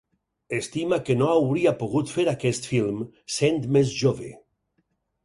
[0.59, 3.05] Estima que no hauria pogut fer aquest film
[3.37, 4.31] sent més jove.